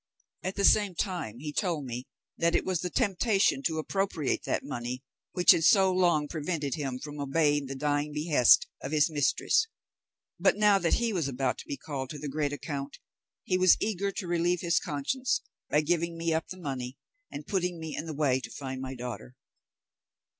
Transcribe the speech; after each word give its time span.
At 0.41 0.55
the 0.55 0.65
same 0.65 0.95
time, 0.95 1.37
he 1.37 1.53
told 1.53 1.85
me 1.85 2.07
that 2.35 2.55
it 2.55 2.65
was 2.65 2.79
the 2.81 2.89
temptation 2.89 3.61
to 3.67 3.77
appropriate 3.77 4.45
that 4.45 4.65
money 4.65 5.03
which 5.33 5.51
had 5.51 5.63
so 5.63 5.93
long 5.93 6.27
prevented 6.27 6.73
him 6.73 6.97
from 6.97 7.19
obeying 7.19 7.67
the 7.67 7.75
dying 7.75 8.11
behest 8.11 8.65
of 8.81 8.91
his 8.93 9.11
mistress, 9.11 9.67
but 10.39 10.57
now 10.57 10.79
that 10.79 10.95
he 10.95 11.13
was 11.13 11.27
about 11.27 11.59
to 11.59 11.67
be 11.67 11.77
called 11.77 12.09
to 12.09 12.17
the 12.17 12.27
great 12.27 12.51
account, 12.51 12.97
he 13.43 13.59
was 13.59 13.77
eager 13.79 14.11
to 14.13 14.25
relieve 14.25 14.61
his 14.61 14.79
conscience 14.79 15.41
by 15.69 15.81
giving 15.81 16.17
me 16.17 16.33
up 16.33 16.47
the 16.47 16.57
money 16.57 16.97
and 17.29 17.45
putting 17.45 17.79
me 17.79 17.95
in 17.95 18.07
the 18.07 18.15
way 18.15 18.39
to 18.41 18.49
find 18.49 18.81
my 18.81 18.95
daughter. 18.95 19.35